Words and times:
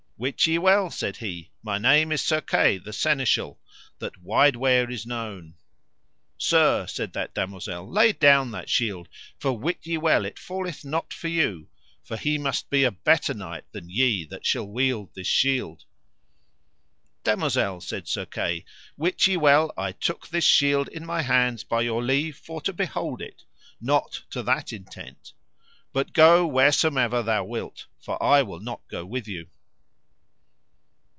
Wit 0.23 0.45
ye 0.45 0.59
well, 0.59 0.91
said 0.91 1.17
he, 1.17 1.49
my 1.63 1.79
name 1.79 2.11
is 2.11 2.21
Sir 2.21 2.41
Kay, 2.41 2.77
the 2.77 2.93
Seneschal, 2.93 3.59
that 3.97 4.21
wide 4.21 4.55
where 4.55 4.87
is 4.87 5.03
known. 5.03 5.55
Sir, 6.37 6.85
said 6.85 7.11
that 7.13 7.33
damosel, 7.33 7.89
lay 7.91 8.11
down 8.11 8.51
that 8.51 8.69
shield, 8.69 9.09
for 9.39 9.53
wit 9.57 9.79
ye 9.81 9.97
well 9.97 10.23
it 10.23 10.37
falleth 10.37 10.85
not 10.85 11.11
for 11.11 11.27
you, 11.27 11.69
for 12.03 12.17
he 12.17 12.37
must 12.37 12.69
be 12.69 12.83
a 12.83 12.91
better 12.91 13.33
knight 13.33 13.63
than 13.71 13.89
ye 13.89 14.23
that 14.25 14.45
shall 14.45 14.67
wield 14.67 15.09
this 15.15 15.25
shield. 15.25 15.85
Damosel, 17.23 17.81
said 17.81 18.07
Sir 18.07 18.27
Kay, 18.27 18.63
wit 18.97 19.25
ye 19.25 19.37
well 19.37 19.73
I 19.75 19.91
took 19.91 20.27
this 20.27 20.43
shield 20.45 20.87
in 20.89 21.03
my 21.03 21.23
hands 21.23 21.63
by 21.63 21.81
your 21.81 22.03
leave 22.03 22.37
for 22.37 22.61
to 22.61 22.71
behold 22.73 23.23
it, 23.23 23.43
not 23.81 24.21
to 24.29 24.43
that 24.43 24.71
intent; 24.71 25.33
but 25.91 26.13
go 26.13 26.45
wheresomever 26.45 27.23
thou 27.23 27.43
wilt, 27.43 27.87
for 27.99 28.21
I 28.21 28.43
will 28.43 28.59
not 28.59 28.87
go 28.87 29.03
with 29.03 29.27
you. 29.27 29.47